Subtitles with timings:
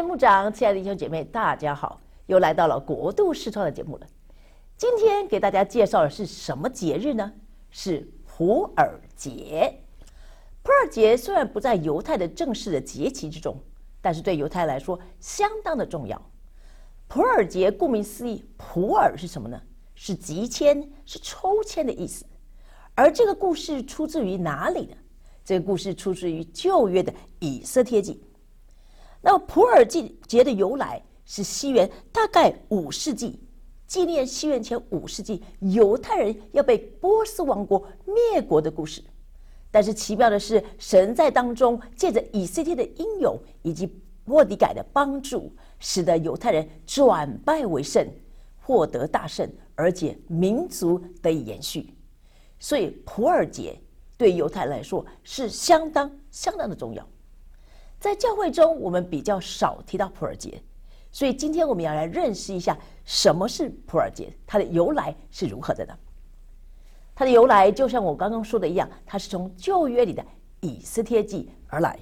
[0.00, 2.00] 的牧长，亲爱的弟兄姐妹，大家好！
[2.24, 4.06] 又来到了国度视窗的节目了。
[4.78, 7.30] 今天给大家介绍的是什么节日呢？
[7.70, 9.82] 是普尔节。
[10.62, 13.62] 普尔节虽然不在犹太的正式的节期之中，
[14.00, 16.20] 但是对犹太来说相当的重要。
[17.06, 19.60] 普尔节顾名思义，普尔是什么呢？
[19.94, 22.24] 是集签，是抽签的意思。
[22.94, 24.96] 而这个故事出自于哪里呢？
[25.44, 28.24] 这个故事出自于旧约的以斯帖记。
[29.20, 33.38] 那么普尔节的由来是西元大概五世纪，
[33.86, 39.02] 纪念西元前五世纪犹太人要被波斯王国灭国的故事。
[39.70, 43.88] 但是奇妙的是，神在当中借着以色列的英勇以及
[44.24, 48.04] 莫迪改的帮助，使得犹太人转败为胜，
[48.56, 51.94] 获得大胜，而且民族得以延续。
[52.58, 53.80] 所以普尔节
[54.16, 57.06] 对犹太人来说是相当相当的重要。
[58.00, 60.60] 在教会中，我们比较少提到普尔节，
[61.12, 65.94] 所以今天我们要来认识一下什么是普尔节，它的由来是如何的呢？
[67.14, 70.24] 它的由来就像我刚刚说的一样，它是从旧约里的
[70.60, 71.98] 以斯帖记而来。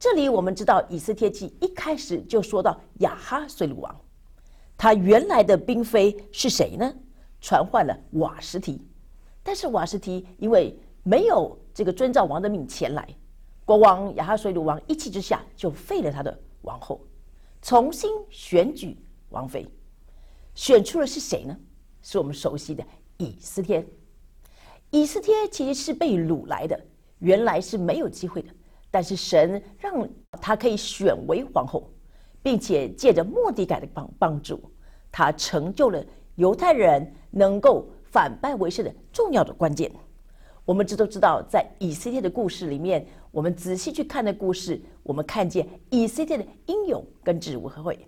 [0.00, 3.96] 这里我们知道，以斯帖记一开始就说到亚哈随鲁王，
[4.76, 6.92] 他原来的嫔妃是谁呢？
[7.40, 8.84] 传唤了瓦什提，
[9.44, 13.08] 但是瓦什提因为没有这个遵照王的命前来。
[13.64, 17.00] 国王亚哈水鲁王一气之下就废了他的王后，
[17.62, 18.96] 重新选举
[19.30, 19.66] 王妃，
[20.54, 21.56] 选出的是谁呢？
[22.02, 22.84] 是我们熟悉的
[23.16, 23.86] 以斯帖。
[24.90, 26.78] 以斯帖其实是被掳来的，
[27.20, 28.48] 原来是没有机会的，
[28.90, 30.06] 但是神让
[30.40, 31.90] 他可以选为皇后，
[32.42, 34.60] 并且借着莫迪改的帮帮助，
[35.10, 36.04] 他成就了
[36.34, 39.90] 犹太人能够反败为胜的重要的关键。
[40.66, 47.98] 我们知都知道，在以色列的故事里面，我们仔细去看的故事，我们看见以色列的英勇跟智慧。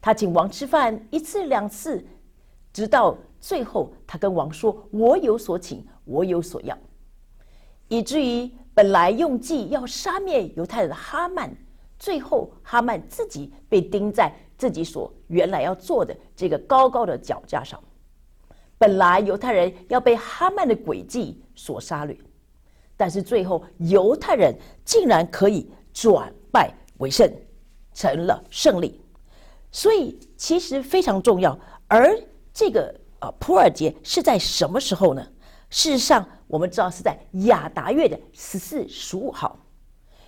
[0.00, 2.02] 他请王吃饭一次两次，
[2.72, 6.76] 直到最后，他跟王说：“我有所请，我有所要。”
[7.88, 11.54] 以至于本来用计要杀灭犹太人的哈曼，
[11.98, 17.78] 最后哈曼自己被钉在自己所原来要做的这个高高的脚架上。
[18.78, 22.16] 本来犹太人要被哈曼的诡计所杀掠，
[23.00, 27.26] 但是最后犹太人竟然可以转败为胜，
[27.94, 29.00] 成了胜利。
[29.72, 31.58] 所以其实非常重要。
[31.88, 32.14] 而
[32.52, 35.26] 这个呃普尔节是在什么时候呢？
[35.70, 39.58] 事实上，我们知道是在亚达月的十四、十五号。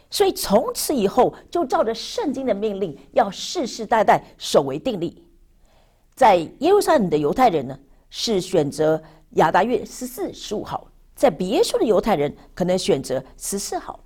[0.08, 5.22] 所以从此以后，就照着圣经的命令，要世世代代守为定例。
[6.14, 7.78] 在耶路撒冷的犹太人呢？
[8.08, 10.86] 是选择亚达月十四、十五号，
[11.22, 14.00] 在别处的犹太人可能选择十四号，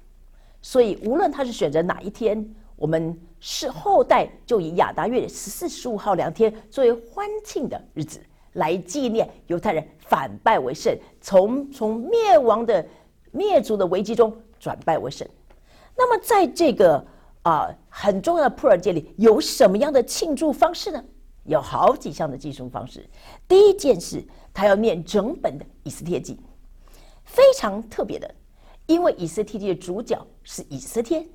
[0.61, 2.47] 所以无论他是选择哪一天，
[2.77, 8.21] 我们是后代就以亚达月十四、十五号两天作为欢庆的日子，
[8.53, 12.87] 来纪念犹太人反败为胜，从从灭亡的
[13.33, 15.27] 灭族的危机中转败为胜。
[15.97, 17.03] 那么在这个
[17.45, 21.03] 啊很重要的普尔节里，有什么样的庆祝方式呢？
[21.45, 23.09] 有好几项的计数方式。
[23.49, 24.23] 第一件事，
[24.53, 26.35] 他要念整本的《以斯帖记》，
[27.27, 28.35] 非常特别的，
[28.87, 31.27] 因为《以斯帖记》的主角是以斯帖，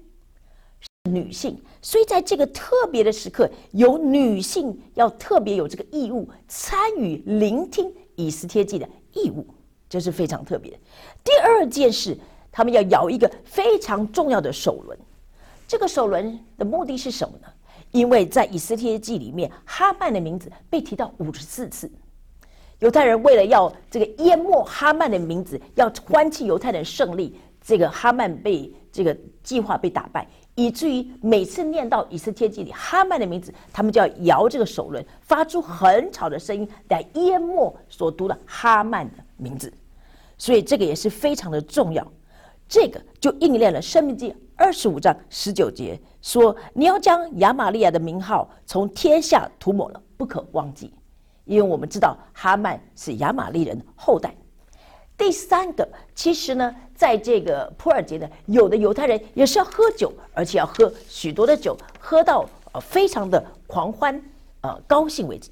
[1.04, 7.86] 女性，所以在这个特别的时刻，有女性要特别有这个义务参与聆听
[8.16, 9.46] 《以斯帖记》的义务，
[9.88, 10.78] 这是非常特别的。
[11.24, 12.18] 第二件事，
[12.52, 14.98] 他们要摇一个非常重要的首轮，
[15.68, 17.48] 这个首轮的目的是什么呢？
[17.92, 21.92] 因为在以斯帖记里面，哈曼的名字被提到五十四次。
[22.82, 39.72] 犹太人为了要这个淹没哈曼的名字，要欢庆犹太人胜利，这个哈曼被这个计划被打败，以至于每次念到以斯帖记里哈曼的名字，他们就要摇这个手轮，发出很吵的声音来淹没所读的哈曼的名字。
[40.40, 42.06] 所以这个也是非常的重要。
[42.68, 50.92] 这个就应验了《生命记》二十五章十九节，说你要将亚玛利亚的名号从天下涂抹了，不可忘记，
[51.52, 54.34] 因为我们知道哈曼是亚玛利人后代。
[55.18, 64.20] 第三个，其实呢，在这个普尔节呢，有的犹太人也是要喝酒，而且要喝许多的酒，喝到呃非常的狂欢，
[64.62, 65.50] 呃高兴为止。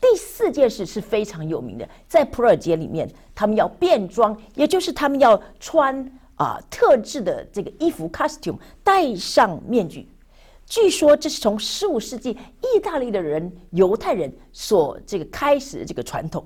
[0.00, 6.18] 第四件事是非常有名的，在普尔节里面，他们要变装，也就是他们要穿。
[6.36, 10.08] 啊，特制的这个衣服 costume，戴上面具。
[10.72, 16.42] 据说这是从十五世纪意大利的人、犹太人所这个开始的这个传统。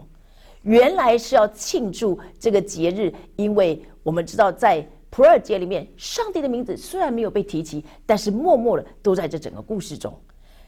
[0.62, 10.12] 原来是要庆祝这个节日，因为我们知道在普尔节里面，上帝的名字虽然没有被提起，但是默默的都在这整个故事中。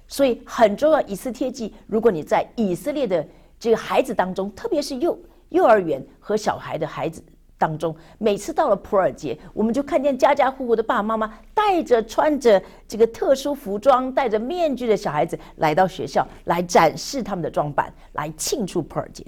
[0.06, 1.00] 所以很重要。
[1.00, 3.26] 以斯帖记，如果你在以色列的
[3.58, 5.18] 这个孩子当中，特别是幼
[5.48, 7.20] 幼儿园和小孩的孩子
[7.58, 19.26] 当中，每次到了普尔节，我们就看见家家户户的爸爸妈妈带着穿着这个特殊服装、戴着面具的小孩子来到学校，来展示他们的装扮，来庆祝普尔节。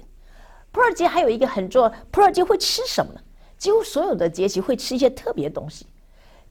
[0.71, 3.19] 普尔节还有一个很重要，普尔节会吃什么呢？
[3.57, 5.85] 几乎所有的节气会吃一些特别的东西。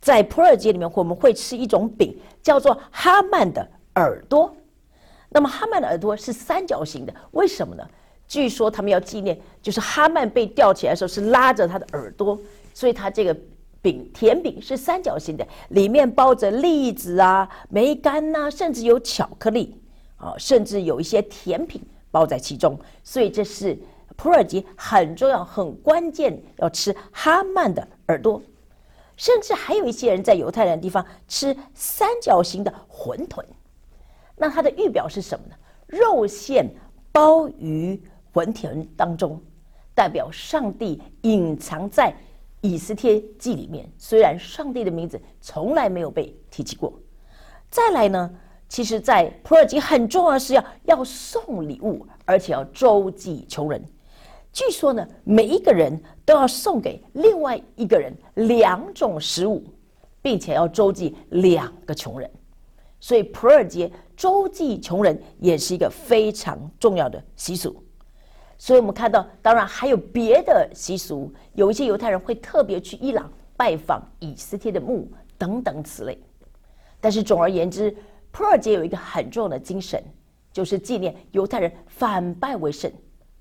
[0.01, 4.55] 在普尔节里面，我们会吃一种饼，叫做哈曼的耳朵。
[5.31, 7.87] 那么哈曼的耳朵是三角形的，为什么呢？
[8.31, 12.39] 据说他们要纪念，就是哈曼被吊起来的时候是拉着他的耳朵，
[12.73, 13.37] 所以他这个
[13.83, 19.77] 饼甜饼是三角形的，里面包着栗子啊、梅干呐，甚至有巧克力
[20.17, 21.83] 啊，甚至有一些甜品
[22.13, 22.79] 包在其中。
[23.03, 23.77] 所以这是
[24.15, 28.41] 普尔节很重要、很关键要吃哈曼的耳朵。
[29.17, 33.45] 甚至还有一些人在犹太人的地方吃三角形的馄饨，
[34.37, 35.55] 那它的预表是什么呢？
[35.89, 36.71] 肉馅
[37.11, 38.01] 包于
[38.33, 39.41] 馄饨当中，
[39.95, 42.15] 代表上帝隐藏在
[42.61, 43.91] 以斯帖记里面。
[43.99, 46.93] 虽然上帝的名字从来没有被提起过。
[47.71, 48.31] 再来呢，
[48.69, 53.85] 其实，在普尔吉很重要的是要要送礼物，而且要周济穷人。
[54.53, 59.65] 据说呢，每一个人都要送给另外一个人两种食物，
[60.21, 62.29] 并且要周济两个穷人，
[62.99, 67.81] 所以普尔节周济穷人也是一个非常重要的习俗。
[68.63, 76.19] 所以我们看到，当然还有别的习俗，有一些犹太人会特别去伊朗拜访以斯帖的墓等等此类。
[77.01, 77.97] 但是总而言之，
[78.31, 80.05] 普尔节有一个很重要的精神，
[80.53, 82.93] 就是纪念犹太人反败为胜。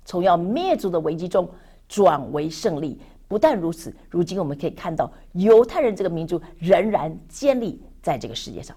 [0.06, 1.46] 从要灭族的危机中
[1.86, 8.74] 转为胜利，不但如此，如今我们可以看到犹太人这个民族仍然建立在这个世界上。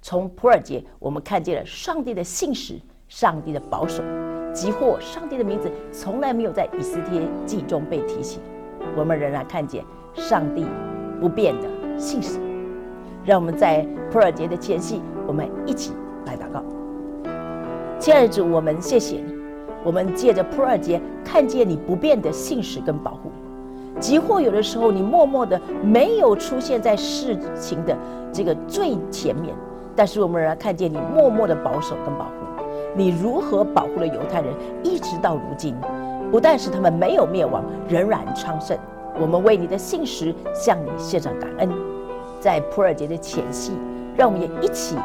[0.00, 4.04] 从普尔节，我们看见了上帝的信实，上帝的保守，
[4.56, 8.40] 即或上帝的名字从来没有在以斯帖记中被提起，
[8.96, 10.64] 我们仍然看见上帝
[11.20, 11.68] 不变的
[11.98, 12.38] 信实。
[13.22, 15.92] 让我们在普尔节的前夕，我们一起
[16.24, 16.64] 来祷告。
[17.98, 19.36] 亲爱的主，我们谢谢你。
[19.84, 23.30] 我们借着普尔节看见你不变的信使跟保护，
[24.00, 27.94] 即或有的时候你默默的没有出现在事情的
[28.32, 29.54] 这个最前面，
[29.94, 32.45] 但是我们仍然看见你默默的保守跟保护。
[32.96, 34.52] 你如何保护了犹太人，
[34.82, 35.76] 一直到如今，
[36.30, 38.76] 不但是他们没有灭亡，仍然昌盛。
[39.20, 41.68] 我们为你的信实向你献上感恩。
[42.40, 43.72] 在普尔节的前夕，
[44.16, 44.96] 让我们也一起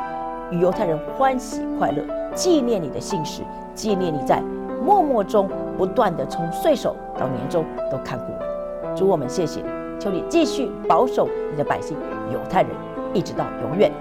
[0.52, 2.02] 与犹太人欢喜快乐，
[2.34, 3.42] 纪念你的信实，
[3.76, 4.42] 纪念你在。
[4.82, 5.48] 默默中
[5.78, 9.68] 不断的从岁首到年终都看顾我，主我们谢谢你，
[10.00, 11.96] 求你继续保守你的百姓
[12.34, 12.72] 犹太人，
[13.14, 13.92] 一直到永远。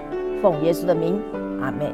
[0.41, 1.21] 奉耶稣的名，
[1.61, 1.93] 阿门。